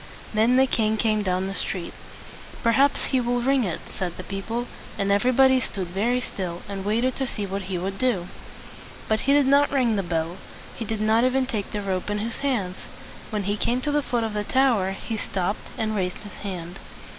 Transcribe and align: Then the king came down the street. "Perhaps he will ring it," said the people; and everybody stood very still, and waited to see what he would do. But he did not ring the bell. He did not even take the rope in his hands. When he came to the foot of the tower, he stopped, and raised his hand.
Then 0.33 0.55
the 0.57 0.65
king 0.65 0.97
came 0.97 1.21
down 1.21 1.45
the 1.45 1.53
street. 1.53 1.93
"Perhaps 2.63 3.03
he 3.13 3.21
will 3.21 3.39
ring 3.43 3.63
it," 3.63 3.79
said 3.91 4.17
the 4.17 4.23
people; 4.23 4.65
and 4.97 5.11
everybody 5.11 5.59
stood 5.59 5.89
very 5.89 6.19
still, 6.19 6.63
and 6.67 6.83
waited 6.83 7.15
to 7.17 7.27
see 7.27 7.45
what 7.45 7.69
he 7.69 7.77
would 7.77 7.99
do. 7.99 8.27
But 9.07 9.19
he 9.29 9.33
did 9.33 9.45
not 9.45 9.71
ring 9.71 9.97
the 9.97 10.01
bell. 10.01 10.37
He 10.73 10.85
did 10.85 11.01
not 11.01 11.23
even 11.23 11.45
take 11.45 11.69
the 11.71 11.83
rope 11.83 12.09
in 12.09 12.17
his 12.17 12.39
hands. 12.39 12.77
When 13.29 13.43
he 13.43 13.55
came 13.57 13.79
to 13.81 13.91
the 13.91 14.01
foot 14.01 14.23
of 14.23 14.33
the 14.33 14.43
tower, 14.43 14.89
he 14.99 15.17
stopped, 15.17 15.69
and 15.77 15.95
raised 15.95 16.17
his 16.23 16.41
hand. 16.41 16.79